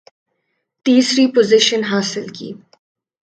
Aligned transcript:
تیسری 0.85 1.27
پوزیشن 1.27 1.83
حاصل 1.83 2.27
کی 2.29 2.49